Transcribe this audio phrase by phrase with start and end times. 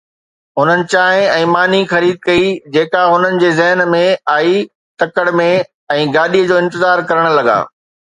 [0.59, 3.99] هنن چانهه ۽ ماني خريد ڪئي جيڪا هنن جي ذهن ۾
[4.37, 4.55] آئي
[5.03, 5.45] تڪڙ ۾
[5.97, 7.59] ۽ گاڏيءَ جو انتظار ڪرڻ لڳا.